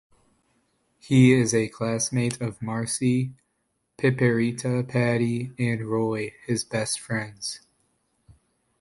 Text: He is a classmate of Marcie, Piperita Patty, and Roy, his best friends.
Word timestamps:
He 0.97 1.31
is 1.31 1.53
a 1.53 1.67
classmate 1.67 2.41
of 2.41 2.59
Marcie, 2.59 3.33
Piperita 3.99 4.87
Patty, 4.89 5.51
and 5.59 5.85
Roy, 5.85 6.33
his 6.47 6.63
best 6.63 6.99
friends. 6.99 7.59